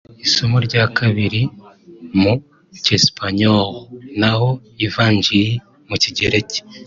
[0.25, 1.41] isomo rya kabiri
[2.21, 2.33] mu
[2.83, 3.79] Cyesipanyolo
[4.19, 4.47] naho
[4.85, 5.47] ivanjili
[5.89, 6.59] mu Kigereki